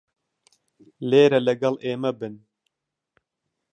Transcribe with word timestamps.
لێرە 1.09 1.39
لەگەڵ 1.47 1.75
ئێمە 1.85 2.11
بن. 2.19 2.35